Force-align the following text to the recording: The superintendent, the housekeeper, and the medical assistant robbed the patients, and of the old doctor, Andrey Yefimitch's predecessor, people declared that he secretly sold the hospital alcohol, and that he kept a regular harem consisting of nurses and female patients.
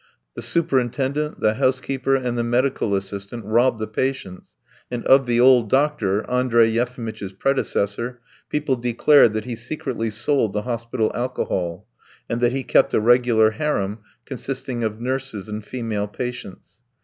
The 0.35 0.41
superintendent, 0.41 1.41
the 1.41 1.53
housekeeper, 1.53 2.15
and 2.15 2.35
the 2.35 2.43
medical 2.43 2.95
assistant 2.95 3.45
robbed 3.45 3.77
the 3.77 3.85
patients, 3.85 4.49
and 4.89 5.05
of 5.05 5.27
the 5.27 5.39
old 5.39 5.69
doctor, 5.69 6.27
Andrey 6.27 6.69
Yefimitch's 6.69 7.33
predecessor, 7.33 8.19
people 8.49 8.75
declared 8.75 9.33
that 9.33 9.45
he 9.45 9.55
secretly 9.55 10.09
sold 10.09 10.53
the 10.53 10.63
hospital 10.63 11.11
alcohol, 11.13 11.85
and 12.27 12.41
that 12.41 12.51
he 12.51 12.63
kept 12.63 12.95
a 12.95 12.99
regular 12.99 13.51
harem 13.51 13.99
consisting 14.25 14.83
of 14.83 14.99
nurses 14.99 15.47
and 15.47 15.63
female 15.63 16.07
patients. 16.07 16.79